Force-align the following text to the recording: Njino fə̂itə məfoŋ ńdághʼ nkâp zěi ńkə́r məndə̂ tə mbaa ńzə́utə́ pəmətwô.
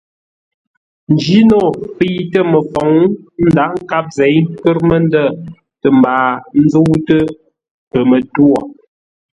Njino 1.13 1.59
fə̂itə 1.95 2.39
məfoŋ 2.51 2.91
ńdághʼ 3.47 3.73
nkâp 3.83 4.05
zěi 4.17 4.37
ńkə́r 4.45 4.77
məndə̂ 4.87 5.25
tə 5.81 5.87
mbaa 5.97 6.29
ńzə́utə́ 6.63 7.21
pəmətwô. 7.91 8.53